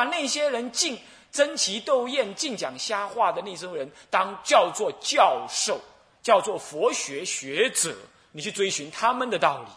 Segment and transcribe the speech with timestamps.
[0.00, 0.98] 把那些人尽
[1.30, 5.78] 争奇斗艳、尽讲瞎话的那些人当叫做教授，
[6.22, 7.94] 叫做佛学学者，
[8.32, 9.68] 你去追寻他们的道理，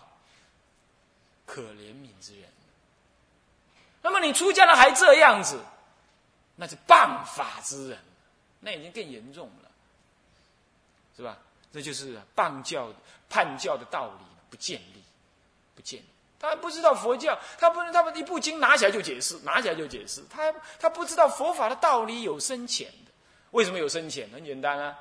[1.46, 2.49] 可怜悯之人。
[4.01, 5.59] 那么你出家了还这样子，
[6.55, 7.99] 那是谤法之人，
[8.62, 9.69] 那已经更严重了，
[11.17, 11.37] 是吧？
[11.74, 12.94] 这就是谤教、
[13.29, 15.03] 叛教的道理不建立，
[15.76, 16.05] 不建立。
[16.49, 20.21] 他不知道佛教，他不能，他们一部经拿起来就解释，拿起来就解释。
[20.30, 23.11] 他他不知道佛法的道理有深浅的。
[23.51, 24.29] 为什么有深浅？
[24.31, 24.98] 很简单啊。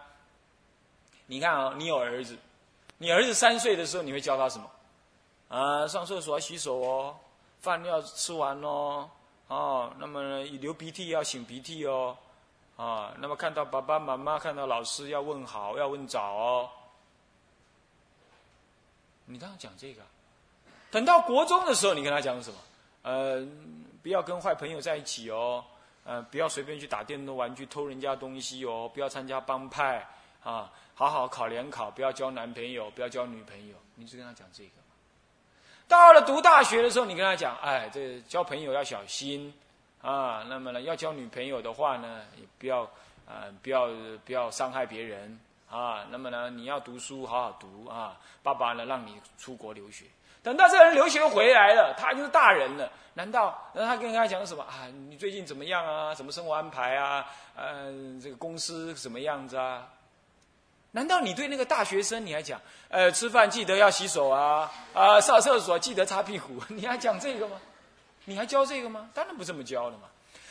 [1.27, 2.37] 你看啊，你有儿子，
[2.99, 4.71] 你儿子三岁的时候，你会教他什么？
[5.49, 7.17] 啊，上厕所要洗手哦。
[7.61, 9.09] 饭要吃完哦，
[9.49, 12.17] 哦，那么流鼻涕要擤鼻涕哦，
[12.77, 16.71] 啊，那么看到爸爸妈妈、看到老师要问好，要问早哦。
[19.27, 20.03] 你当然讲这个，
[20.93, 22.57] 等到国中的时候，你跟他讲什么？
[23.01, 23.43] 呃，
[24.03, 25.65] 不要跟坏朋友在一起哦，
[26.05, 30.07] 呃，不要随便去打电动玩具、偷人家东西哦，不要参加帮派
[30.45, 33.75] 啊，好好考联考，不要交男朋友，不要交女朋友。
[33.95, 34.71] 你就跟他讲这个。
[35.89, 39.53] 到了读大学的时候，你跟他讲，哎，这交朋友要小心
[40.03, 40.45] 啊。
[40.47, 42.81] 那么呢，要交女朋友的话呢，也不要，
[43.27, 43.89] 呃，不要
[44.27, 46.05] 不要伤害别人啊。
[46.11, 48.21] 那么呢，你要读书，好好读啊。
[48.43, 50.05] 爸爸呢，让你出国留学。
[50.43, 52.91] 等到这个人留学回来了，他就是大人了。
[53.15, 54.89] 难道那他跟他讲什么啊？
[55.09, 56.15] 你最近怎么样啊？
[56.15, 57.27] 什么生活安排啊？
[57.55, 59.87] 呃，这个公司什么样子啊？
[60.93, 67.57] 难道你对那个大学生你还讲，呃，吃饭记得要洗手啊，啊，上厕所记得擦屁股， 你还讲这个吗？
[68.25, 69.11] 你还教这个吗？
[69.15, 70.05] 当然不这么教了嘛。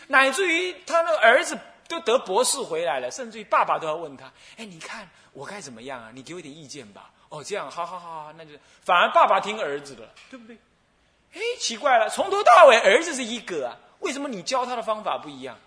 [0.07, 6.11] 乃至于他那个儿子都得博士回来了，甚至于爸爸都要问他，哎，你看我该怎么样啊？
[6.13, 7.09] 你给我点意见吧。
[7.31, 8.51] 哦，这样，好好好好，那就
[8.83, 10.57] 反而爸爸听儿子的，对不对？
[11.33, 15.57] 哎，奇怪了，从头到尾儿子是一个啊，为什么你教他的方法不一样？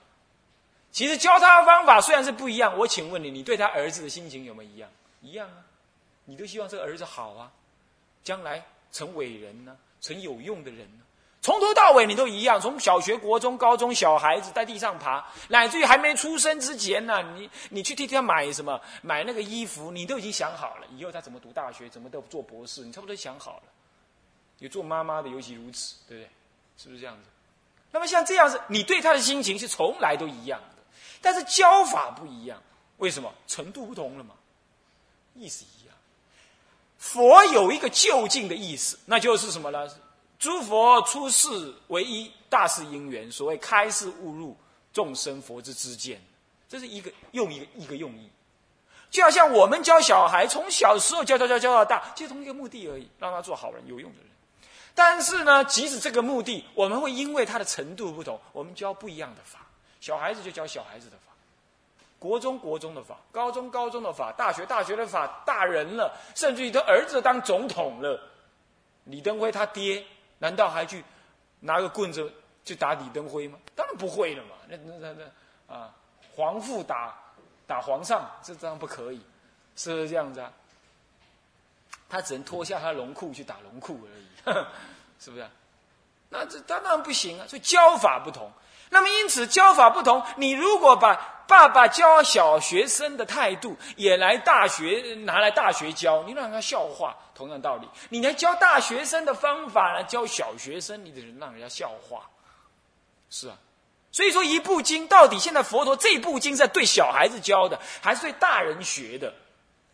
[0.93, 4.91] 其实教他的方法虽然是不一样，我请问你，你对他儿子的心情有没有一样？
[5.23, 5.65] 一样啊，
[6.27, 7.51] 你都希望这个儿子好啊，
[8.23, 8.63] 将来
[8.93, 11.04] 成伟人呢，成有用的人呢。
[11.45, 23.65] 从头到尾你都一样，从小学、国中、高中，小孩子在地上爬，乃至于还没出生之前呢，你你去替他买什么，买那个衣服，你都已经想好了，以后他怎么读大学，怎么都做博士，你差不多想好了。
[24.61, 26.31] 有做妈妈的尤其如此，对不对？
[26.79, 27.29] 是不是这样子？
[27.91, 30.59] 那么像这样子，你对他的心情是从来都一样。
[31.21, 32.59] 但是教法不一样，
[32.97, 33.31] 为什么？
[33.47, 34.35] 程度不同了嘛，
[35.35, 35.95] 意思一样。
[36.97, 39.87] 佛有一个就近的意思，那就是什么呢？
[40.45, 44.55] 诸佛出世为一大事因缘，所谓开示悟入
[44.93, 46.21] 众生佛之之见，
[46.69, 48.29] 这是一个用一个一个用意。
[49.09, 54.29] 就好像我们教小孩，从小时候教教教教到大，就同一个目的而已，让他做好人、有用的人。
[54.95, 59.61] 但是呢，即使这个目的，我们会因为他的程度不同，我们教不一样的法。
[59.99, 61.33] 小孩子就教小孩子的法，
[62.19, 68.21] 国中国中的法，高中高中的法，大学大学的法，大人了，甚至于他儿子当总统了，
[69.05, 70.05] 李登辉他爹
[70.45, 71.03] 难道还去
[71.61, 72.31] 拿个棍子
[72.67, 73.59] 去打李登辉吗？
[73.75, 75.95] 当然不会了嘛，那那那那啊，
[76.37, 77.17] 皇父打
[77.67, 79.25] 打皇上，这当然不可以，
[79.75, 80.53] 是不是这样子啊？
[82.11, 84.67] 他只能脱下他龙裤去打龙裤而已，
[85.19, 85.49] 是不是？
[86.29, 88.53] 那这当然不行啊，所以教法不同。
[88.95, 90.23] 那么，因此教法不同。
[90.37, 91.17] 你如果把
[91.49, 97.17] 爸爸教小学生的态度也来大学拿来大学教，你让他笑话。
[97.35, 102.31] 同样道理，你来教大学生的方法来教小学生，你得让人家笑话。
[103.29, 103.59] 是啊，
[104.13, 109.35] 所以说一部经到底现在佛陀这部经是在对小孩子教的，还是对大人学的？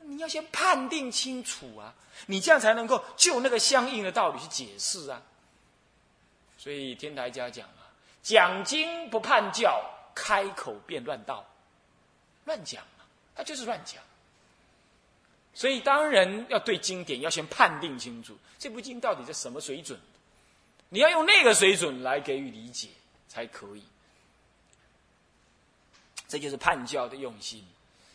[0.03, 1.95] 你要先判定清楚啊，
[2.27, 5.23] 你这样才能够就那个相应的道理去解释啊。
[6.59, 7.67] 所以天台家讲。
[8.23, 9.83] 讲经不判教，
[10.15, 11.47] 开口便乱道，
[12.45, 13.05] 乱讲嘛，
[13.35, 14.03] 他就是乱讲。
[15.53, 19.99] 所以当然要对经典要先判定清楚，这部经到底在什么水准，
[20.89, 22.89] 你要用那个水准来给予理解
[23.29, 23.83] 才可以。
[26.29, 27.67] 这就是判教的用心。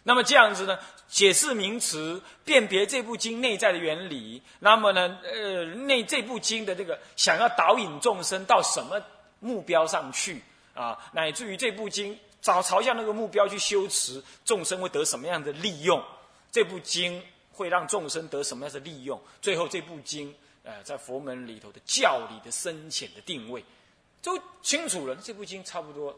[0.03, 0.79] 那么这样子呢，
[1.09, 4.41] 解释名词，辨别这部经内在的原理。
[4.59, 9.03] 那么呢，呃，内这部经的这个想要导引众生到什么？
[9.39, 10.41] 目标上去
[10.73, 16.03] 啊，乃至于这部经朝朝向那个目标去修持，众生会得什么样的利用？
[16.51, 17.21] 这部经
[17.51, 19.21] 会让众生得什么样的利用？
[19.41, 20.33] 最后这部经，
[20.63, 23.63] 呃，在佛门里头的教理的深浅的定位，
[24.21, 25.15] 都清楚了。
[25.15, 26.17] 这部经差不多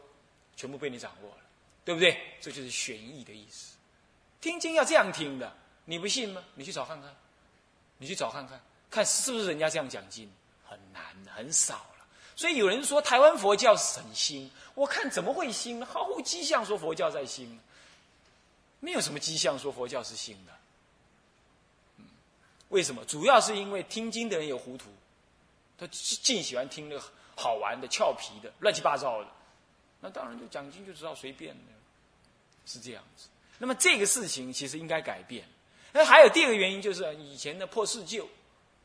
[0.56, 1.42] 全部被你掌握了，
[1.84, 2.16] 对不对？
[2.40, 3.76] 这就是玄义的意思。
[4.40, 5.52] 听经要这样听的，
[5.84, 6.42] 你不信吗？
[6.54, 7.14] 你去找看看，
[7.96, 8.60] 你去找看看，
[8.90, 10.30] 看是不是人家这样讲经？
[10.64, 11.02] 很难，
[11.34, 11.86] 很少。
[12.38, 15.86] 所以有人说台湾佛教很兴，我看怎么会兴呢？
[15.86, 17.58] 毫无迹象说佛教在兴，
[18.78, 20.52] 没有什么迹象说佛教是兴的。
[22.68, 23.04] 为什么？
[23.06, 24.88] 主要是因为听经的人有糊涂，
[25.76, 27.02] 他尽喜欢听那个
[27.34, 29.26] 好玩的、俏皮的、乱七八糟的。
[30.00, 31.72] 那当然就讲经就知道随便的，
[32.66, 33.26] 是这样子。
[33.58, 35.44] 那么这个事情其实应该改变。
[35.90, 38.28] 那还有第二个原因就是以前的破四旧。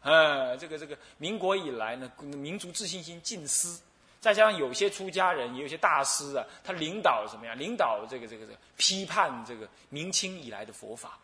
[0.03, 3.79] 呃，这个这个，民国以来呢，民族自信心尽失，
[4.19, 7.55] 再加上有些出家人，也有些大师啊，他领导什么呀？
[7.55, 11.17] 领导这个这个这个批判这个明清以来的佛法，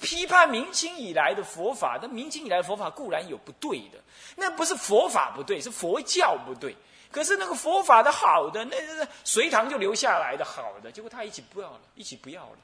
[0.00, 1.98] 批判明清以来的佛法。
[2.02, 3.98] 那明清以来的佛法固然有不对的，
[4.34, 6.74] 那不是佛法不对，是佛教不对。
[7.12, 12.58] 可是那个佛法的好的，那那隋唐就留下来的好的，结果他一起不要了，一起不要了。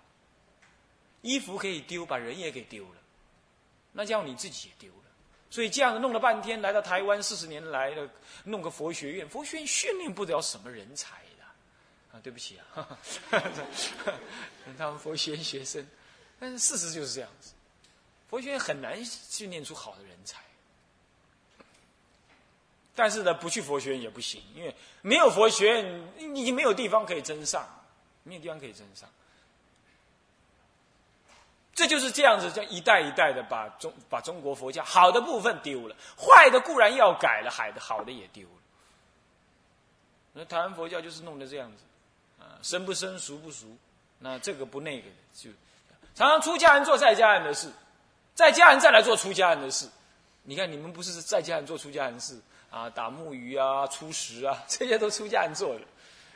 [1.21, 2.97] 衣服可以丢，把人也给丢了，
[3.93, 5.02] 那叫你自己也丢了。
[5.53, 8.09] 所以这样弄了半天，来到台湾四十年来了，
[8.45, 12.99] 弄个佛学院，佛学院训练不了什么人才的，啊，对不起啊，
[14.79, 15.87] 他们佛学院学生，
[16.41, 17.53] 但是事实就是这样子，
[18.31, 20.41] 佛学院很难训练出好的人才。
[22.95, 27.69] 但是呢，不去佛学院也不行，因为没有佛学院，你没有地方可以争上，
[28.23, 29.07] 没有地方可以争上。
[31.75, 38.55] 这就是这样子，叫一代一代的把中把中国佛教好的部分丢了，坏的固然要改了，好的好的也丢了。
[40.35, 41.83] 那台湾佛教就是弄得这样子，
[42.39, 43.67] 啊，生不生，熟不熟，
[44.19, 45.51] 那这个不那个的，就
[46.15, 47.71] 常常出家人做在家人的事，
[48.35, 49.89] 在家人再来做出家人的事。
[50.43, 52.39] 你看你们不是在家人做出家人的事
[52.71, 55.81] 啊，打木鱼啊，出食啊， 这些都出家人做的。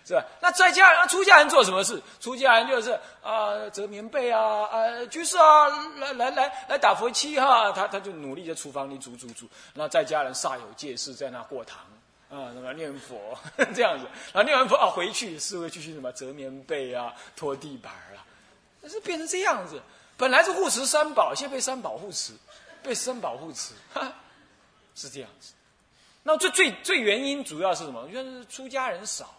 [0.07, 0.25] 是吧？
[0.41, 2.01] 那在家人、出家人做什么事？
[2.21, 5.69] 出家人就是啊，折棉被啊，啊，居士啊，
[5.99, 9.49] 来来来来打佛七哈，他他就努力在厨房里煮煮煮。
[9.75, 11.81] 那在家人煞有介事，在那过堂
[12.31, 13.37] 啊，那么念佛
[13.75, 14.07] 这样子。
[14.33, 18.23] 然后念完佛啊，回去是会继续什么折棉被啊，拖地板啊，
[18.81, 19.83] 但是变成这样子。
[20.17, 22.33] 本来是护持三宝，现在被三宝护持，
[22.81, 24.13] 被三宝护持，哈
[24.95, 25.53] 是这样子。
[26.23, 28.09] 那最最最原因主要是什么？
[28.09, 29.35] 就是出家人少。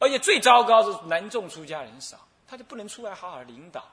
[0.00, 2.18] 而且最糟糕是男众出家人少，
[2.48, 3.84] 他就不能出来好好领导，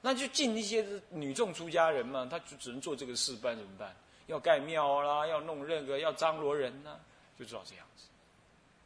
[0.00, 3.92] 那就进一些女众出家人嘛，他就只能做这个事，不然怎么办？
[4.26, 6.90] 要盖庙啦，要弄那个，要张罗人呐，
[7.36, 8.04] 就知道这样子，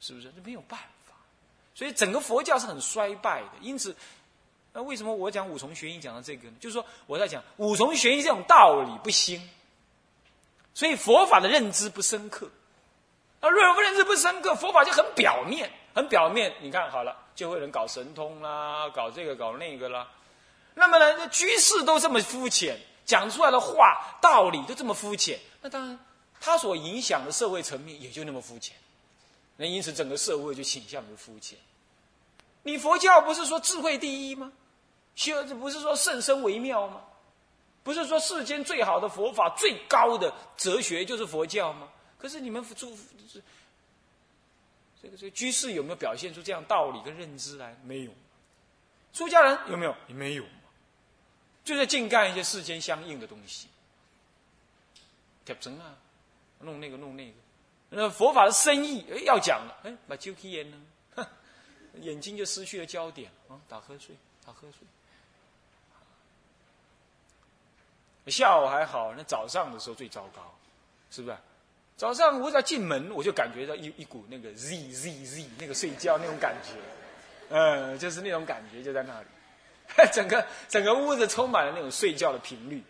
[0.00, 0.32] 是不是？
[0.32, 1.14] 这没有办法，
[1.74, 3.50] 所以整个佛教是很衰败的。
[3.60, 3.94] 因此，
[4.72, 6.54] 那为什么我讲五重玄义讲到这个呢？
[6.58, 9.40] 就是说我在讲五重玄义这种道理不兴，
[10.74, 12.48] 所以佛法的认知不深刻。
[13.40, 15.70] 那若不认知不深刻，佛法就很表面。
[15.96, 20.06] 很表面，你看好了，就会人搞神通啦，搞这个搞那个啦。
[20.74, 25.98] 那么呢，居士都这么肤浅，讲出来的话道理都这么肤浅，那当然
[26.38, 28.76] 他所影响的社会层面也就那么肤浅。
[29.56, 31.58] 那因此整个社会就倾向于肤浅。
[32.62, 34.52] 你佛教不是说智慧第一吗？
[35.14, 37.00] 修这不是说甚深微妙吗？
[37.82, 41.88] 不是说世间最好的佛法、最高的哲学就是佛教吗？
[42.18, 42.94] 可是你们主。
[45.06, 47.76] 这个这个居士有没有表现出这样道理跟认知来？
[47.84, 48.10] 没有。
[49.12, 49.94] 出家人有没有？
[50.08, 50.44] 也没有。
[51.64, 53.68] 就在净干一些世间相应的东西，
[55.44, 55.96] 贴成啊，
[56.60, 57.32] 弄那个弄那个。
[57.88, 60.76] 那佛法的深意，哎，要讲了，哎，把揪起眼呢，
[62.00, 64.86] 眼睛就失去了焦点啊，打瞌睡，打瞌睡。
[68.30, 70.52] 下午还好，那早上的时候最糟糕，
[71.12, 71.36] 是不是？
[71.96, 76.72] 早上我只要进门，我就感觉到一一股那个 z z z 那个睡觉那种感觉，
[77.48, 79.26] 嗯，就是那种感觉就在那里，
[80.12, 82.82] 整个整个屋子充满了那种睡觉的频率，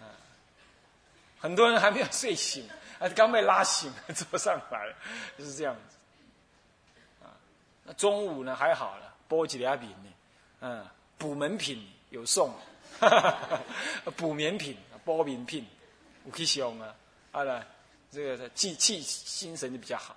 [0.00, 0.08] 啊，
[1.38, 2.66] 很多人还没有睡醒，
[2.98, 4.94] 啊，刚被拉醒 坐上来了，
[5.36, 5.96] 就是这样子，
[7.22, 7.36] 啊，
[7.84, 10.10] 那中午呢还好了，波几两饼呢，
[10.60, 10.86] 嗯，
[11.18, 12.50] 补门品有送，
[14.16, 15.66] 补眠品、波饼品，
[16.24, 16.94] 有去送啊，
[17.32, 17.62] 啊来。
[18.16, 20.16] 这个气气心神就比较好。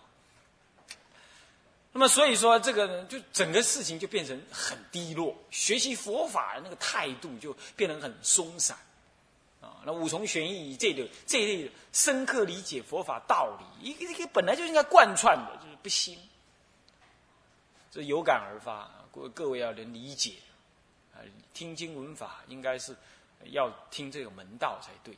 [1.91, 8.77] 那么所以说，这个就整个事情就变成很低落，学习佛法的那个态度就变得很松散
[9.59, 9.81] 啊。
[9.83, 16.17] 那五重玄义这类这一类深刻理解佛法道理，一个一个本来就应该贯穿的，就是不兴。
[17.91, 20.35] 这有感而发，各各位要能理解
[21.13, 21.19] 啊。
[21.53, 22.95] 听经闻法应该是
[23.45, 25.17] 要听这个门道才对。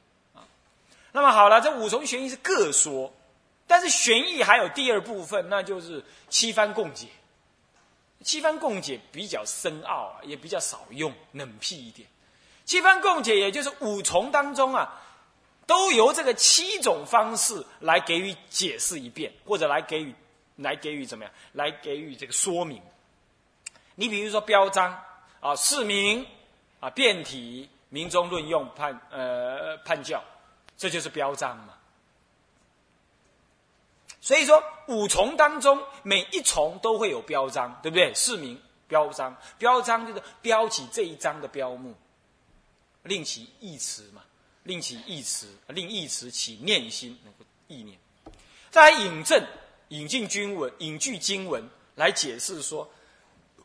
[1.12, 3.12] 那么好了，这五重玄义是各说，
[3.68, 7.08] 但是玄义还有第二部分，那就是七番共解。
[8.24, 12.08] 七番共解比较深奥啊，也比较少用，冷僻一点。
[12.66, 15.02] 七番共解也就是五重当中啊，
[15.66, 20.14] 都由这个七种方式来给予解释一遍，或者来给予
[20.58, 21.34] 来给予怎么样？
[21.54, 22.82] 来给予这个说明。
[23.96, 24.98] 你比如说标章
[25.40, 26.26] 啊，释名
[26.80, 30.24] 啊，辩体、民中论用、判呃判教，
[30.82, 31.76] 这就是标章嘛。
[34.20, 38.12] 所以说五重当中每一重都会有标章，对不对？
[38.16, 41.94] 释名标章，标章就是标起这一章的标目，
[43.04, 44.24] 令其义词嘛，
[44.64, 47.96] 令其义词，令义词起念心那个意念。
[48.72, 49.46] 再来引证，
[49.90, 52.92] 引进经文，引据经文来解释说，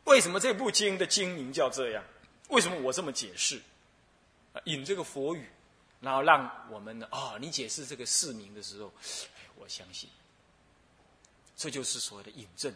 [0.03, 2.03] 为什么这部经的经名叫这样？
[2.49, 3.59] 为什么我这么解释？
[4.65, 5.49] 引这个佛语，
[5.99, 8.91] 然后让我们呢，哦，你解释这个释名的时候，
[9.35, 10.09] 哎，我相信。
[11.55, 12.73] 这就是所谓的引证。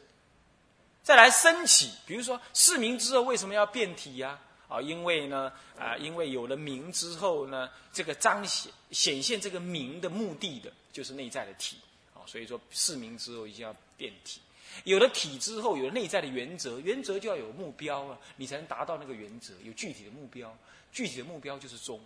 [1.03, 4.39] 再来升起，比如说释名之后为什么要变体呀？
[4.67, 11.77] 啊，因为呢，啊，因为有了名之后呢，这个彰显显现这个名的目的的，就是内在的体
[12.13, 12.25] 啊。
[12.25, 14.41] 所以说释名之后一定要变体。
[14.85, 19.53] 有了体之后，有内在的原则，原则就要有目标啊，你才能达到那个原则。
[19.63, 20.57] 有具体的目标，
[20.93, 21.99] 具体的目标就是中。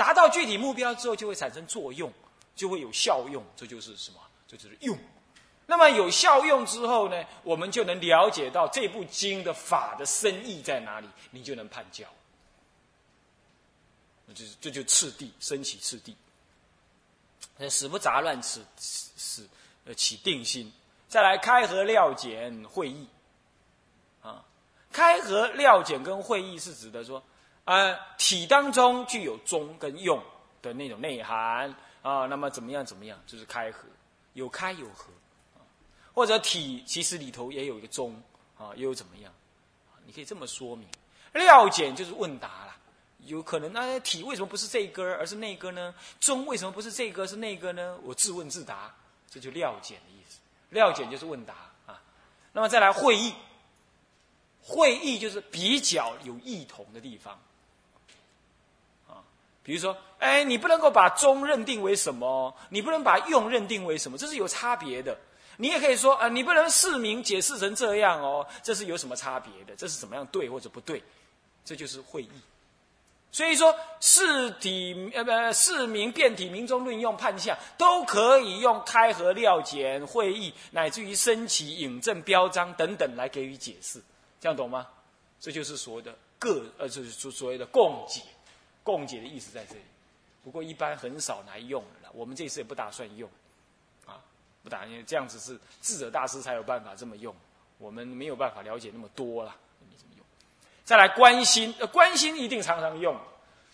[0.00, 2.10] 达到具体目标之后，就会产生作用，
[2.56, 3.44] 就会有效用。
[3.54, 4.18] 这就是什么？
[4.48, 4.98] 这就是用。
[5.66, 12.06] 那么有效用之后呢，我们就能了解到这部经的法的深意在哪里，你就能判教。
[14.24, 16.16] 那就这就次第升起次第，
[17.68, 19.46] 使不杂乱，使使
[19.84, 20.72] 呃起定心，
[21.10, 23.06] 再来开合料简会议。
[24.22, 24.42] 啊，
[24.90, 27.22] 开合料简跟会议是指的说，
[27.70, 30.20] 呃，体当中具有中跟用
[30.60, 31.72] 的那种内涵
[32.02, 33.84] 啊，那么怎么样怎么样，就是开合，
[34.32, 35.12] 有开有合。
[36.12, 38.20] 或者体其实里头也有一个中
[38.58, 39.32] 啊，又有怎么样？
[40.04, 40.88] 你可以这么说明。
[41.32, 42.76] 料简就是问答啦，
[43.20, 45.94] 有可能那体为什么不是这一根而是那个呢？
[46.18, 47.96] 中为什么不是这个是那个呢？
[48.02, 48.92] 我自问自答，
[49.30, 50.40] 这就料简的意思。
[50.70, 51.54] 料简就是问答
[51.86, 52.02] 啊。
[52.52, 53.32] 那么再来会意，
[54.60, 57.38] 会意就是比较有异同的地方。
[59.70, 62.52] 比如说，哎，你不能够把中认定为什么？
[62.70, 64.18] 你不能把用认定为什么？
[64.18, 65.16] 这是有差别的。
[65.58, 69.76] 你也可以说啊，你不能释明解释成这样哦，这是有什么差别的？
[69.76, 71.00] 这是怎么样对或者不对？
[71.64, 72.30] 这就是会意。
[73.30, 84.02] 所以说，释体呃不释明辩体、民中论用、判相，都可以用开合料简、会意，乃至于升起引证、标章等等来给予解释。
[84.40, 84.88] 这样懂吗？
[85.38, 88.20] 这就是所谓的各呃，就是所谓的共解。
[88.82, 89.82] 共解的意思在这里。
[90.42, 93.28] 不过一般很少来用了，我们这次也不打算用。
[94.06, 94.20] 啊
[94.62, 97.34] 不打，因为这样子是智者大师才有办法这么用，
[97.78, 99.56] 我们没有办法了解那么多了。
[99.88, 100.24] 你怎么用？
[100.84, 103.18] 再来关心，呃，关心一定常常用，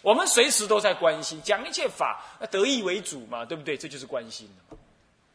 [0.03, 3.77] 我们随时都在关心，讲一切法，得意为主嘛，对不对？
[3.77, 4.77] 这就是关心的，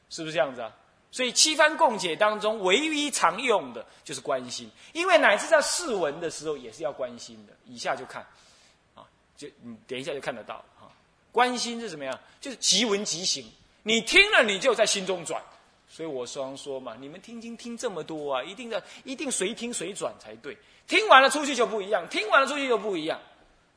[0.10, 0.72] 是不是这样子啊？
[1.12, 7.54] 所以七番共解当中，唯一常用的就是关心，因为乃至在释文的时候也是要关心的。
[7.66, 8.25] 以下就看，
[9.41, 10.86] 就你等一下就看得到啊。
[11.31, 12.19] 关心是什么样？
[12.39, 13.43] 就是即闻即行。
[13.83, 15.41] 你听了，你就在心中转，
[15.89, 20.55] 所以我常说嘛，你们听经听这么多啊，一定要，一定随听随转才对。
[20.88, 23.19] 听完了出去就不一样，听完了出去就不一样。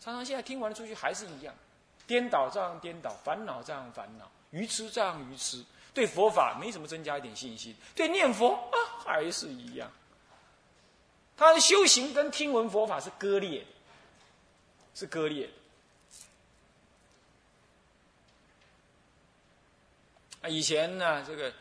[0.01, 1.55] 常常现在听完了出去还是一样，
[2.07, 9.91] 颠倒这样颠倒，烦恼这样烦恼，愚痴这样愚痴，对佛法没什么增加一点信心，对念佛啊还是一样。
[11.37, 13.67] 他的修行跟听闻佛法是割裂的，
[14.95, 15.47] 是割裂
[20.43, 20.51] 的。
[20.51, 21.53] 以前呢，这个，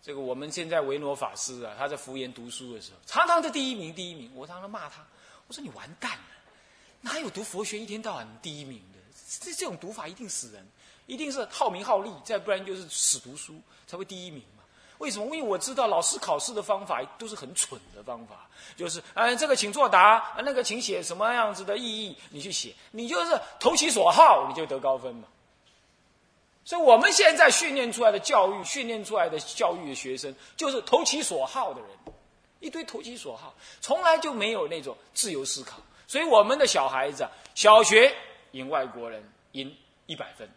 [0.00, 4.30] 这个我们现在维诺法师啊，他在福研读书的时候，常常是第一名，第一名。
[4.34, 5.04] 我常常骂他，
[5.48, 6.24] 我说你完蛋了，
[7.00, 8.98] 哪有读佛学一天到晚第一名的？
[9.40, 10.64] 这这种读法一定死人，
[11.06, 14.42] 一定是好名好利，再不然就是死读书才会第一名。
[14.98, 15.24] 为什么？
[15.26, 25.28] 因为我知道老师考试的方法都是很蠢的方法，就是嗯，这个请作答，那个请写什么样子的意义，你去写，你就是投其所好，你就得高分嘛。
[26.64, 31.90] 所以我们现在训练出来的教育，训练出来的教育的学生，就是投其所好的人，
[32.60, 35.78] 一堆投其所好，从来就没有那种自由思考。
[36.06, 38.14] 所以我们的小孩子，小学
[38.50, 39.74] 赢外国人赢
[40.06, 40.48] 一百分，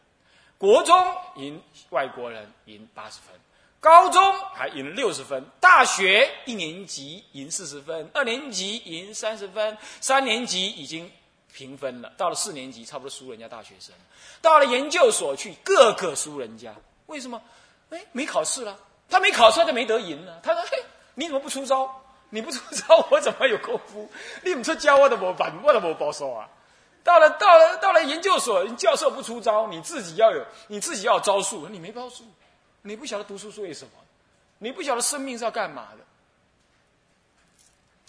[0.57, 3.39] 国中赢外国人赢八十分，
[3.81, 11.11] 高中还赢了六十分，大学一年级赢四十分，二年级赢三十分，三年级已经。
[11.53, 13.93] 平分了，到了四年级，差不多输人家大学生；
[14.41, 16.73] 到了研究所去，个个输人家。
[17.07, 17.41] 为什么？
[17.89, 20.39] 哎，没考试了，他没考试，他就没得赢了。
[20.41, 20.81] 他说：“嘿，
[21.13, 21.93] 你怎么不出招？
[22.29, 24.09] 你不出招， 我怎么有功夫？
[24.45, 26.47] 你不出教，我都没办，我都没报数啊！
[27.03, 32.23] 到了到了到了研究所，教授不出招，你自己要有你自己要有招数，你没招数，
[32.81, 33.91] 你不晓得读书是为什么，
[34.59, 36.03] 你不晓得生命是要干嘛的。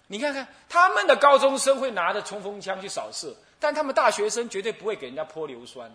[0.06, 5.90] 你看看他们的高中生会拿着冲锋枪去扫射，但他们大学生绝对不会给人家泼硫酸。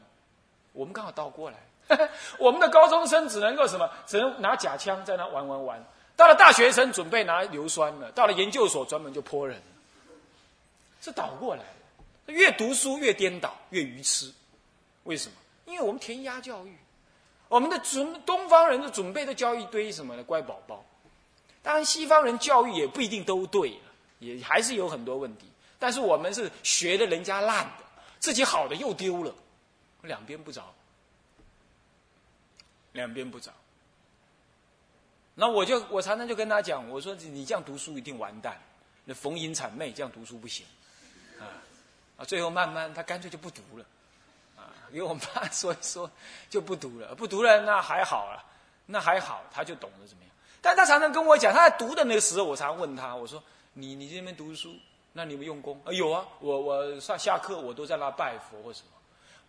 [0.73, 1.57] 我们刚好倒过来，
[2.39, 3.89] 我们的高中生只能够什么？
[4.05, 5.85] 只能拿假枪在那玩玩玩。
[6.15, 9.61] 到了大学生准备拿硫酸了，到了研究所专门就泼人。
[10.99, 11.63] 是倒过来
[12.25, 14.33] 的，越读书越颠倒，越愚痴。
[15.03, 15.35] 为什么？
[15.65, 16.75] 因为我们填鸭教育，
[17.49, 20.23] 我们的准东方人的准备的教一堆什么呢？
[20.23, 20.85] 乖宝宝。
[21.61, 23.79] 当然，西方人教育也不一定都对。
[24.19, 25.45] 也还是有很多问题，
[25.77, 27.83] 但是我们是学的人家烂的，
[28.17, 29.31] 自己好的又丢了，
[30.01, 30.73] 两边不着，
[32.93, 33.51] 两边不着。
[35.35, 38.59] 那我就我常常就跟他讲，我说你这样读书一定完蛋，
[39.05, 40.65] 那逢迎谄媚这样读书不行，
[41.39, 41.61] 啊
[42.17, 43.85] 啊，最后慢慢他干脆就不读了，
[44.91, 46.09] 给我妈说一 说
[46.49, 48.43] 就不读了，不读了那还好啊，
[48.85, 50.31] 那还好，他就懂得怎么样。
[50.61, 53.41] 但他常常跟我讲，他在读的那个时候，我常常问他，我说。
[53.79, 54.73] 你你这边读书，
[55.13, 55.93] 那你们用功啊？
[55.93, 58.87] 有啊，我我上下课我都在那拜佛或什么。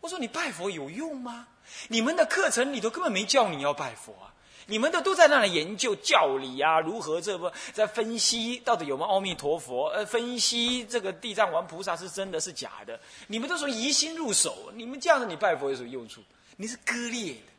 [0.03, 1.49] 我说你拜佛有用吗？
[1.89, 4.29] 你们的课程里头根本没叫你要拜佛啊！
[4.67, 9.89] 你们的都在那里研究教理啊，如何这不在分析到底有没有阿弥陀佛？
[9.89, 12.99] 呃，分析这个地藏王菩萨是真的是假的？
[13.27, 16.23] 你们都从疑心入手，你们这样子你拜佛有什么用处？
[16.57, 17.53] 你是割裂的，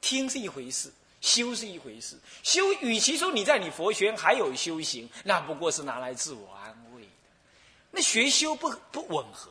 [0.00, 0.92] 听是一回事。
[1.20, 7.08] 修是一回事，修与其说你在你佛学还有修行，那不过是拿来自我安慰的。
[7.90, 9.50] 那学修不不吻合。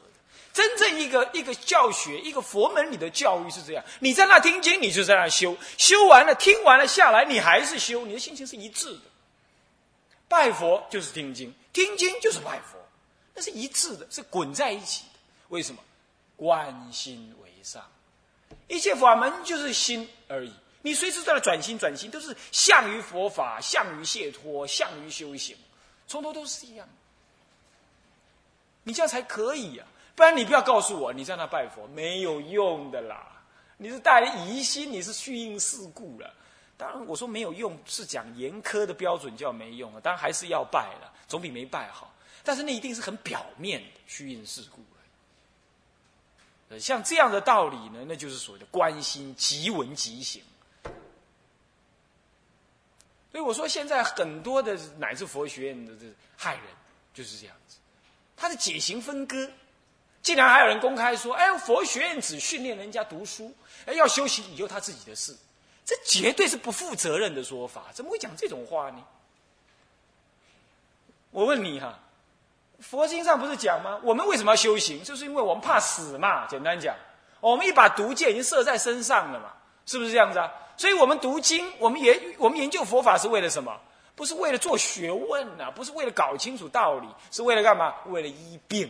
[0.54, 9.02] 真正一个一个教学，一个佛门里的教育是这样：你在那听经，你就在那修，修完了，听完了下来，你还是修，你的心情是一致的。
[10.28, 12.78] 拜佛就是听经，听经就是拜佛，
[13.34, 15.20] 那是一致的，是滚在一起的。
[15.50, 15.82] 为什么？
[16.36, 17.84] 观心为上，
[18.68, 20.52] 一切法门就是心而已。
[20.82, 25.56] 你随时在那转心转心，都是向于佛法，向于解脱，向于修行，
[26.08, 26.90] 从头都是一样。
[28.84, 33.42] 你这样才可以呀，不然你不要告诉我你在那拜佛没有用的啦。
[33.78, 36.34] 你是带疑心，你是虚应事故了。
[36.78, 40.00] 当然我说没有用，是讲严苛的标准叫没用啊。
[40.02, 42.14] 当然还是要拜了，总比没拜好。
[42.44, 44.82] 但是那一定是很表面的虚应事故
[46.72, 46.80] 了。
[46.80, 50.42] 像这样的道理呢，那就是所谓的关心即闻即行。
[53.32, 56.06] 所以我说，现在很多的乃至佛学院的这
[56.38, 56.64] 害人
[57.14, 57.78] 就是这样子，
[58.36, 59.50] 他的解行分割，
[60.24, 63.54] 竟然还有人公开说：“哎，佛学院只训练人家读书，
[63.86, 65.36] 哎，要修行以后他自己的事。”
[65.86, 69.04] 这绝对是不负责任的说法，怎么会讲这种话呢？
[71.30, 72.00] 我问你哈，
[72.80, 74.00] 佛经上不是讲吗？
[74.02, 75.04] 我们为什么要修行？
[75.04, 76.48] 就是因为我们怕死嘛。
[76.48, 76.96] 简单讲，
[77.42, 79.52] 我们一把毒箭已经射在身上了嘛，
[79.86, 80.50] 是不是这样子啊？
[80.78, 83.78] 所以我们读经，我们研我们研究佛法是为了什么？
[84.16, 87.94] 不是为了做学问呐，不是为了搞清楚道理，是为了干嘛？
[88.06, 88.90] 为了医病。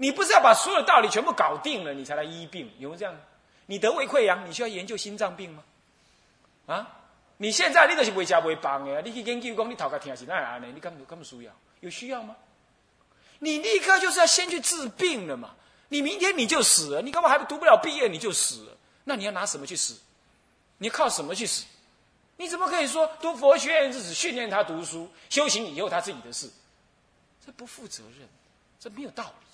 [0.00, 2.72] 你不是要把所有道理全部搞定了，你才来医病？
[2.78, 3.14] 有没有这样？
[3.66, 5.62] 你得胃溃疡，你需要研究心脏病吗？
[6.64, 6.88] 啊？
[7.36, 10.68] 你现在你都是为家为帮的，你去研究讲你头壳疼是哪样呢？
[10.74, 11.52] 你根本根本需要？
[11.80, 12.34] 有需要吗？
[13.40, 15.50] 你立刻就是要先去治病了嘛？
[15.90, 20.00] 你明天你就死了，你根本还读不了毕业你就死了，那你要拿什么去死？
[20.78, 21.66] 你靠什么去死？
[22.38, 26.50] 你怎么可以说读佛学院是只训练他读书，修行以后他自己的事？
[27.44, 28.26] 这不负责任，
[28.78, 29.49] 这没有道理。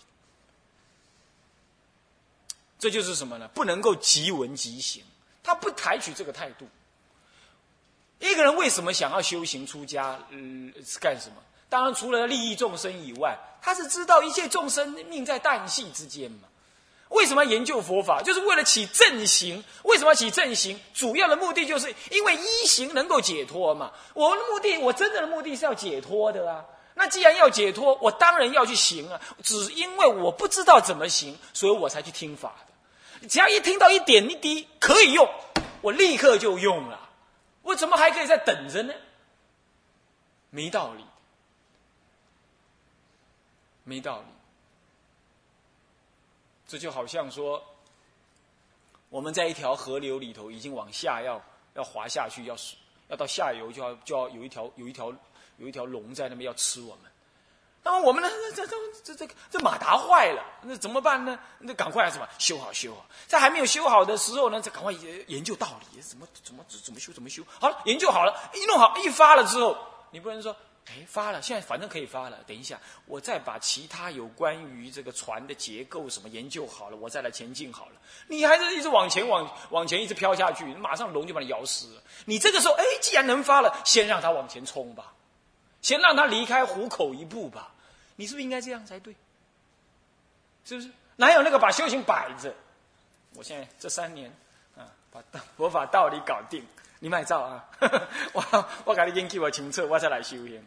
[2.78, 3.48] 这就是什么呢？
[3.54, 5.02] 不能够即闻即行，
[5.42, 6.66] 他不采取这个态度。
[8.18, 10.18] 一个人为什么想要修行出家？
[10.30, 11.36] 嗯，是干什么？
[11.68, 16.48] 当然，除了利益众生以外，他是知道一切众生命在旦夕之间嘛。
[17.08, 18.22] 为什么要研究佛法？
[18.22, 19.62] 就是为了起正行。
[19.84, 20.80] 为什么要起正行？
[20.94, 23.92] 主要的目的就是因为一行能够解脱嘛。
[24.14, 26.64] 我们的目的，我真正的目的是要解脱的啊。
[26.98, 29.20] 那既然要解脱，我当然要去行啊。
[29.42, 32.56] 只因为我不知道怎么行，所以我才去听法
[33.20, 33.28] 的。
[33.28, 35.28] 只要一听到一点一滴可以用，
[35.82, 37.08] 我立刻就用了。
[37.62, 38.94] 我怎么还可以再等着呢？
[40.48, 41.04] 没道理，
[43.84, 44.26] 没道理。
[46.66, 47.62] 这就好像说，
[49.10, 51.42] 我们在一条河流里头，已经往下要
[51.74, 52.56] 要滑下去，要
[53.08, 55.12] 要到下游，就要就要有一条有一条
[55.58, 57.10] 有一条龙在那边要吃我们。
[57.82, 58.28] 那么我们呢？
[58.52, 61.38] 这这这这这马达坏了，那怎么办呢？
[61.60, 64.92] 那赶快什么修好修好，在还没有修好的时候呢，再赶快
[65.28, 67.44] 研究道理，怎么怎么怎么修怎么修。
[67.60, 69.78] 好了，研究好了，一弄好一发了之后，
[70.10, 72.38] 你不能说哎，发了，现在反正可以发了。
[72.44, 77.92] 等一下，我再把其他有关于这个船的结构什么研究好了，我再来前进好了。
[78.26, 82.02] 你还是一直往前往往前一直飘下去，马上龙就把你咬死了。
[82.24, 85.12] 你这个时候，哎，既然能发了，先让它往前冲吧，
[85.86, 87.72] 先让他离开虎口一步吧。
[88.16, 89.14] 你是不是应该这样才对？
[90.64, 90.90] 是不是？
[91.14, 92.52] 哪有那个把修行摆着？
[93.34, 94.28] 我现在这三年
[94.76, 96.66] 啊，把道 佛法道理搞定，
[96.98, 97.64] 你买照啊！
[98.34, 100.66] 我我给你研究清楚，我再来修行。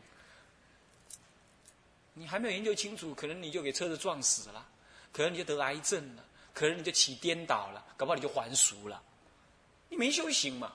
[2.13, 4.65] 你还没有研究清楚，可能你就给车子撞死了，
[5.11, 9.03] 可能你就得癌症了，可能你就起颠倒了，搞不好你就还俗了。
[9.89, 10.71] 你没修行嘛？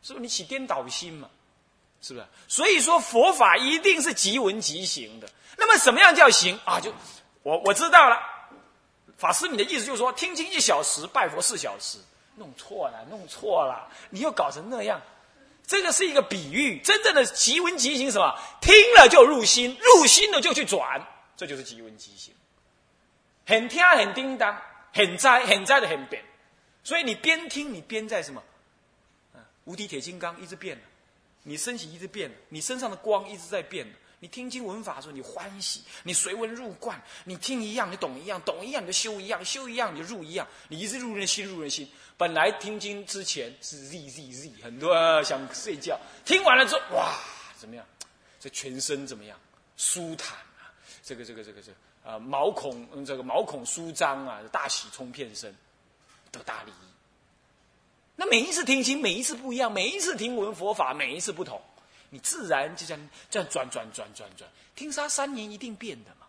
[0.00, 1.28] 是不是你起颠倒心嘛？
[2.00, 2.26] 是不是？
[2.46, 5.28] 所以说佛法一定是即闻即行的。
[5.56, 6.80] 那么什么样叫行啊？
[6.80, 6.92] 就
[7.42, 8.18] 我我知道了。
[9.16, 11.98] 法师，你的意思就是说，听经一小时，拜佛四小时，
[12.36, 15.02] 弄错了，弄错了，你又搞成那样。
[15.66, 18.38] 这个是一个比喻，真正的即闻即行什么？
[18.60, 21.04] 听了就入心，入心了就去转，
[21.36, 22.32] 这就是即闻即行。
[23.44, 24.56] 很听很叮当，
[24.94, 26.24] 很在很在的很变。
[26.84, 28.42] 所以你边听你边在什么？
[29.64, 30.80] 无敌铁金刚一直变
[31.42, 33.86] 你身体一直变你身上的光一直在变
[34.20, 41.88] 你听经闻法的时候，你欢喜，你随文入观，你听一样，你懂一样，懂一样你就修一样，修一样你就入一样，你一直入人心，入人心。
[42.16, 47.14] 本来听经之前是 z z z，很多想睡觉，听完了之后，哇，
[47.56, 47.86] 怎么样？
[48.40, 49.38] 这全身怎么样？
[49.76, 50.66] 舒坦啊！
[51.04, 55.56] 这个这个这个这个啊，毛孔这个毛孔舒张啊，大喜冲遍身，
[56.32, 56.87] 得大利益。
[58.20, 61.62] 那每一次听经，每一次不一样，每一次听闻佛法，每一次不同。
[62.10, 66.26] 你自然就这样这样转转转转转，听他三年一定变的嘛。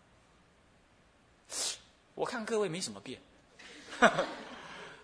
[2.13, 3.19] 我看各位没什么变，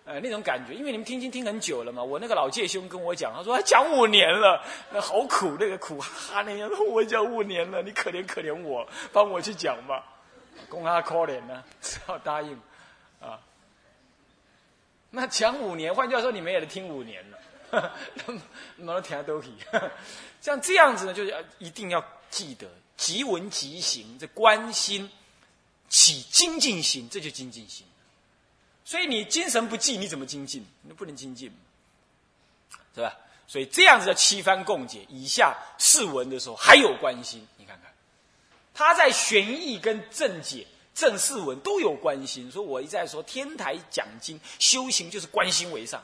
[0.06, 2.04] 呃，那种感觉，因为你们听经听很久了嘛。
[2.04, 6.70] 我那个老介兄跟我讲，他说他讲五年了，那好苦，那个苦哈那样。
[6.90, 10.04] 我讲五年了，你可怜可怜我，帮我去讲吧。
[10.68, 12.52] 供他可怜呢，只好答应
[13.20, 13.40] 啊。
[15.16, 17.38] 那讲五年，换句话说，你们也得听五年了。
[18.76, 19.56] 那么听都可以，
[20.42, 25.10] 像这样子呢，就是要一定要记得，即闻即行，这关心
[25.88, 27.86] 起精进心，这就精进心。
[28.84, 30.64] 所以你精神不济，你怎么精进？
[30.82, 31.50] 你不能精进，
[32.94, 33.16] 是吧？
[33.46, 37.90] 所以这样子叫七番共解，以下释文的时候还有关心，你看看，
[38.74, 42.50] 他在玄义跟正解、正释文都有关心。
[42.50, 46.02] 说我一再说，天台讲经修行就是关心为上。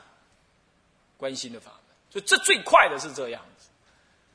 [1.17, 3.69] 关心的法门，所以这最快的是这样子。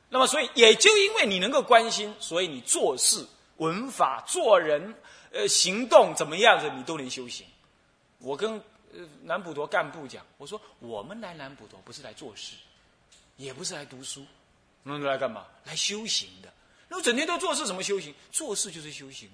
[0.09, 3.27] 那么，所以也就因为你能够关心，所以你做事、
[3.59, 4.95] 文法、做人、
[5.31, 7.47] 呃，行动怎么样子，你都能修行。
[8.21, 8.55] 我跟
[8.95, 12.55] 呃南普陀干部讲，我说我们来南普陀不是来做事，
[13.37, 14.25] 也不是来读书，
[14.83, 15.45] 那来干嘛？
[15.65, 16.51] 来修行的。
[16.89, 18.15] 那整天都做事，怎么修行？
[18.33, 19.29] 做事就是修行。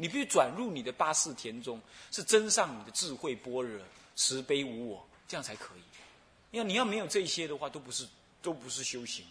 [0.00, 1.78] 你必须转入你的八四田中，
[2.10, 3.78] 是增上你的智慧般若、
[4.16, 5.82] 慈悲无我，这样才可以。
[6.50, 8.08] 因为你要没有这些的话，都不是
[8.40, 9.26] 都不是修行。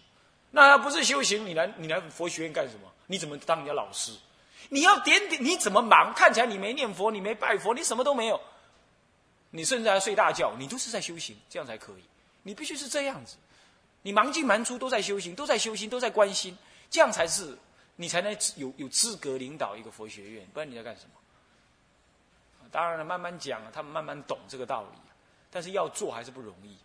[0.51, 2.93] 那要不是修行，你来你来佛学院干什么？
[3.07, 4.15] 你怎么当人家老师？
[4.69, 6.13] 你要点点，你怎么忙？
[6.15, 8.39] 看起来你没念佛，你没拜佛，你什么都没有。
[9.49, 12.03] 你甚至还睡大觉，你都是在修行，这样才可以。
[12.43, 13.37] 你必须是这样子，
[14.03, 16.55] 你忙进忙出都在修行，都在修行，都在关心，
[16.91, 17.57] 这样才是
[17.99, 20.47] 你才能有有资格领导一个佛学院。
[20.53, 21.11] 不然你在干什么？
[22.71, 24.99] 当然了，慢慢讲，他们慢慢懂这个道理，
[25.51, 26.77] 但是要做还是不容易。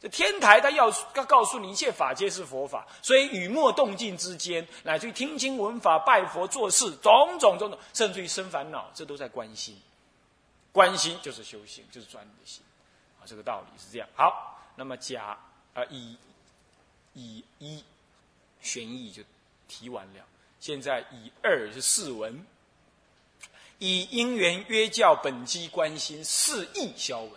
[0.00, 9.76] 这天台他要要告诉你，一切法皆是佛法，所以语默动静之间，乃至于听经闻法、拜佛做事，种种种种，甚至于生烦恼，这都在关心。
[10.70, 12.62] 关心就是修行，就是专的心，
[13.18, 14.06] 啊，这个道理是这样。
[14.14, 15.38] 好，那么甲
[15.72, 16.18] 啊乙
[17.14, 17.82] 乙一
[18.60, 19.22] 玄义就
[19.66, 20.24] 提完了，
[20.64, 22.42] 现在以二是四文，
[23.80, 27.32] 以因缘约教本机关心，四义消文。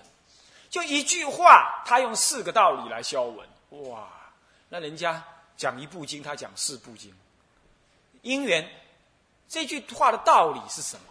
[0.69, 3.45] 就一句话，他用四个道理来消文，
[3.89, 4.07] 哇！
[4.69, 5.21] 那人家
[5.57, 7.13] 讲一部经，他讲四部经。
[8.21, 8.65] 因缘
[9.49, 11.03] 这句话的道理是什么？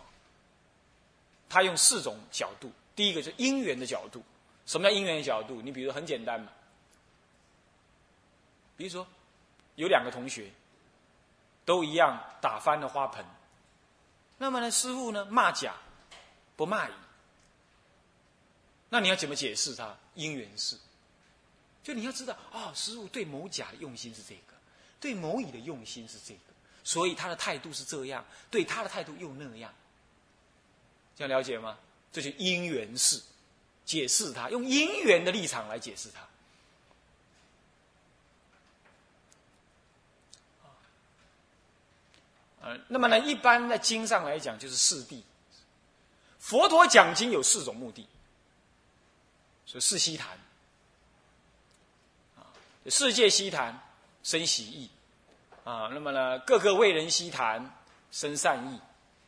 [1.50, 2.72] 他用四种角度。
[2.94, 4.22] 第一个是因缘的角度。
[4.64, 5.61] 什么叫因缘的角度？
[5.61, 6.48] 你比如很简单嘛，
[8.74, 9.07] 比如说
[9.74, 10.50] 有两个同学
[11.66, 13.22] 都一样打翻了花盆，
[14.38, 15.74] 那么呢，师傅呢骂甲
[16.57, 16.92] 不骂乙。
[18.88, 20.79] 那你要怎么解释他因缘事？
[21.83, 24.55] 就你要知道啊，师傅对某甲的用心是这个，
[25.00, 26.40] 对某乙的用心是这个，
[26.85, 29.74] 所以他的态度是这样，对他的态度又那样。
[31.16, 31.76] 这样了解吗？
[32.12, 33.20] 这就因缘事，
[33.85, 36.20] 解释他，用因缘的立场来解释他。
[42.88, 45.22] 那么呢，一般在经上来讲就是四谛。
[46.38, 48.07] 佛陀讲经有四种目的，
[49.64, 50.38] 所以四悉谈。
[52.37, 52.46] 啊，
[52.88, 53.81] 世界悉谈
[54.22, 54.90] 生喜意
[55.64, 57.74] 啊，那么呢，各个为人悉谈
[58.12, 58.81] 生善意，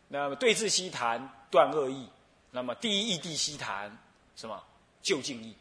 [0.09, 2.09] 那么对治悉谈断恶意，
[2.51, 3.97] 那么第一义谛悉谈
[4.37, 4.63] 什么？
[5.01, 5.55] 就近义，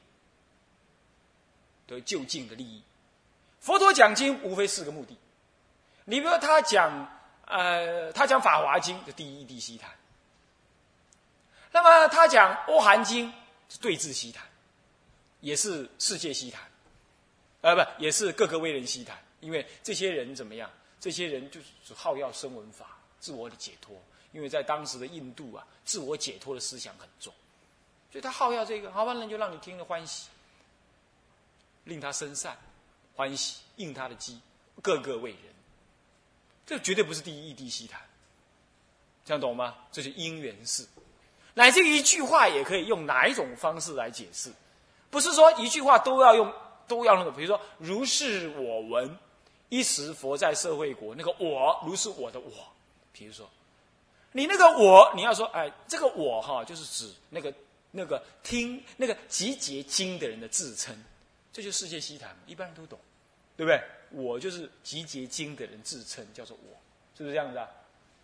[1.85, 2.81] 得就近的利益。
[3.59, 5.17] 佛陀讲经无非四个目的，
[6.05, 7.16] 你比如说他讲
[7.47, 9.89] 呃，他讲法华经的第一义谛悉檀。
[11.71, 13.29] 那么他讲《欧含经》
[13.69, 14.43] 是对治西谈，
[15.41, 16.61] 也是世界西谈，
[17.61, 19.17] 呃，不，也是各个为人西谈。
[19.39, 20.69] 因为这些人怎么样？
[20.99, 23.95] 这些人就是好要声闻法，自我的解脱。
[24.33, 27.33] 因为在当时的印度啊，自我解脱的思想很重，
[28.11, 28.91] 所以他好要这个。
[28.91, 30.27] 好吧，那就让你听了欢喜，
[31.85, 32.57] 令他生善，
[33.15, 34.41] 欢喜应他的机，
[34.81, 35.39] 各个为人。
[36.67, 37.99] 这绝对不是第一义谛西谈，
[39.25, 39.73] 这样懂吗？
[39.91, 40.85] 这是因缘事。
[41.53, 44.51] 乃至于一句话也可以用哪一种方式来解释，
[45.09, 46.53] 不是说一句话都要用
[46.87, 49.17] 都要那个，比如说如是我闻，
[49.69, 52.51] 一时佛在社会国，那个我如是我的我，
[53.11, 53.49] 比如说
[54.33, 57.51] 你那个我，你要说哎，这个我哈，就是指那个
[57.91, 60.95] 那个听那个集结经的人的自称，
[61.51, 62.99] 这就世界西谈，一般人都懂，
[63.55, 63.81] 对不对？
[64.11, 66.77] 我就是集结经的人自称，叫做我，
[67.17, 67.67] 是不是这样子啊？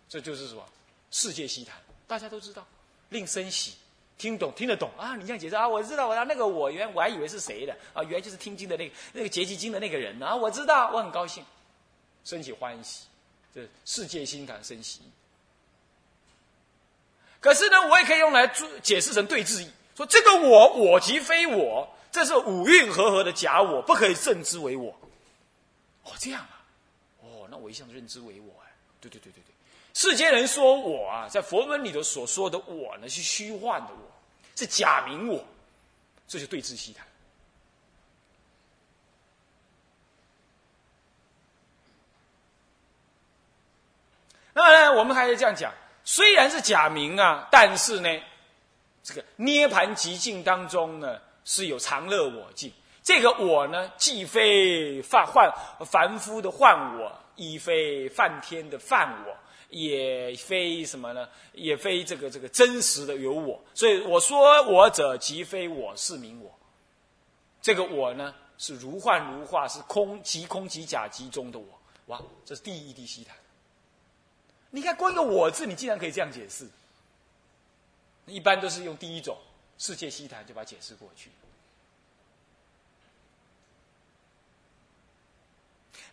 [0.08, 0.64] 这就是什么
[1.10, 2.66] 世界西谈，大家都知道。
[3.10, 3.74] 令生喜，
[4.18, 5.14] 听懂听得懂啊！
[5.14, 10.34] 你这样解释啊，我知道，我那个我原我还以为是谁的啊，原来就是听经的那个那个结集经的那个人啊！
[10.34, 11.44] 我知道，我很高兴，
[12.24, 13.04] 升起欢喜，
[13.54, 15.00] 这世界心谈生喜。
[17.40, 18.46] 可是呢，我也可以用来
[18.82, 24.94] 解释成对质意，说这个我我即非我，这是五蕴合合的假我，不可以认之为我。
[26.04, 26.62] 哦，这样啊，
[27.20, 29.54] 哦，那我一向认知为我哎，对对对对对。
[29.94, 34.12] 世间人说我啊，在佛门里头所说的我呢，是虚幻的我，
[34.56, 35.44] 是假名我，
[36.28, 37.06] 这就对峙西谈。
[44.52, 45.72] 那呢，我们还是这样讲，
[46.04, 48.08] 虽然是假名啊，但是呢，
[49.02, 52.72] 这个涅盘极境当中呢，是有常乐我境。
[53.04, 55.52] 这个我呢，既非凡幻
[55.86, 59.36] 凡夫的幻我，亦非梵天的梵我。
[59.70, 61.28] 也非什么呢？
[61.52, 66.56] 也非这个这个真实的有我，所以我说我者，即非我是名我。
[67.60, 71.66] 这个我呢，是如幻如化，是空即空即假即中的我。
[72.06, 73.34] 哇，这是第一地西谈。
[74.70, 76.68] 你看，光一个我字，你竟然可以这样解释。
[78.26, 79.36] 一般都是用第一种
[79.76, 81.30] 世界西谈，就把它解释过去。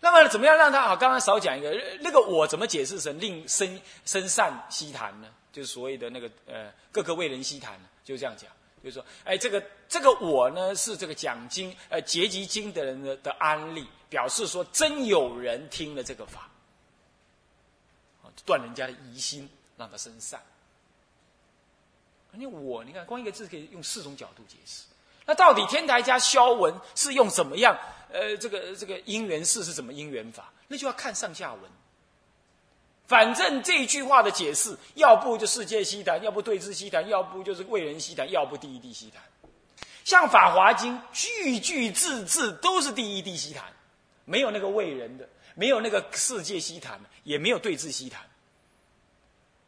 [0.03, 0.97] 那么怎么样让他好？
[0.97, 5.27] 刚刚少讲一个，那个我怎么解释成令生生善西谈呢？
[5.53, 8.49] 就是所谓的那个呃，各个为人西谈，就这样讲，
[8.83, 16.49] 就是说，哎，这个这个我呢，是这个讲经呃结集经的人的的安利，表示说真有人听了这个法，
[18.43, 20.41] 断人家的疑心，让他生善。
[22.31, 24.85] 你我，你看光一个字可以用四种角度解释。
[25.25, 27.77] 那到底天台家消文是用怎么样？
[28.11, 30.51] 呃，这个这个因缘事是怎么因缘法？
[30.67, 31.61] 那就要看上下文。
[33.07, 39.21] 反正这句话的解释，要不就世界西谈，要不对峙西谈，要不就是为人西谈，要不第一地西谈。
[40.03, 43.65] 像《法华经》，句句字字都是第一地西谈，
[44.25, 48.21] 没有那个为人的，没有那个世界西谈，也没有对峙西谈。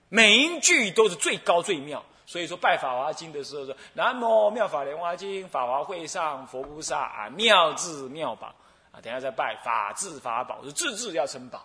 [0.09, 2.05] 每一句都是最高最妙。
[2.33, 8.47] 所以说拜《法华经》的时候说：“南无妙法莲华经，法华会上佛菩萨啊，妙智妙宝
[8.91, 8.97] 啊！
[9.03, 11.63] 等下再拜法智法宝，是字字要成宝。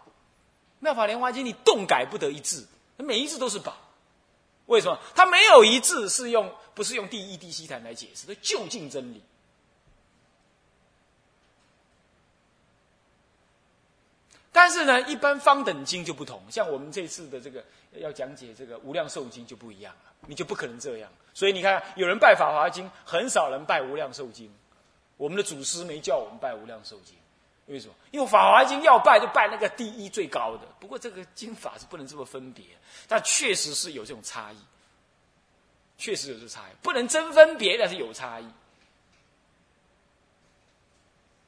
[0.80, 3.72] 妙法莲华经你动改不得一字，每一字都是宝。
[4.66, 4.98] 为什么？
[5.14, 9.22] 它没有一字是用不是用第一地西谈来解释，它就近真理。
[14.60, 24.46] 但是呢，一般方等经就不同，像我们这次的这个要讲解这个无量寿经就不一样了。”你就不可能这样，所以你看，有人拜《法华经》，很少人拜《无量寿经》。
[25.16, 27.14] 我们的祖师没叫我们拜《无量寿经》，
[27.66, 27.94] 为什么？
[28.10, 30.66] 因为《法华经》要拜就拜那个第一最高的。
[30.80, 32.64] 不过这个经法是不能这么分别，
[33.06, 34.58] 但确实是有这种差异，
[35.96, 38.48] 确实有这差异，不能真分别，但是有差异。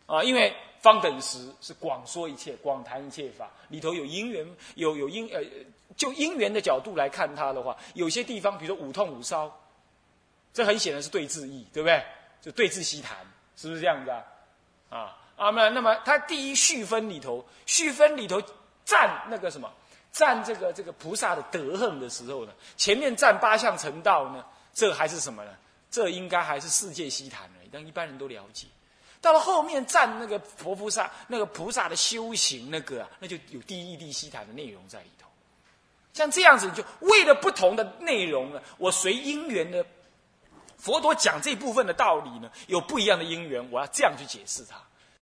[0.07, 5.43] 啊，因为方等时是广说一切，广谈一切法，里头有因缘，有有因呃。
[5.97, 9.53] 就因缘的角度来看它的话，有些地方，比如说五痛五烧，
[10.55, 12.03] 这很显然是对治意，对不对？
[12.41, 13.19] 就对治西谈，
[13.57, 14.25] 是不是这样子啊？
[14.89, 18.41] 啊啊，那那么它第一序分里头，序分里头
[18.85, 19.71] 占那个什么，
[20.13, 25.51] 占这个这个菩萨的德行的时候呢，前面占八相成道呢，这还是什么呢？
[25.91, 28.69] 这应该还是世界西谈而已，但一般人都了解。
[29.21, 35.29] 到了后面站那个佛菩萨，那个菩萨的修行，那个啊，那就有第一地西谈的内容在里头。
[36.13, 39.85] 像这样子，就为了不同的内容呢，我随因缘的
[40.77, 44.77] 佛陀讲这部分的道理呢，有不一样的因缘，我要这样去解释它。